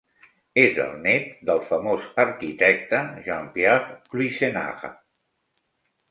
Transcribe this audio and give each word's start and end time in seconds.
És 0.59 0.77
el 0.83 0.93
nét 1.01 1.25
del 1.49 1.59
famós 1.71 2.07
arquitecte 2.23 3.01
Jean-Pierre 3.27 3.99
Cluysenaar. 4.15 4.91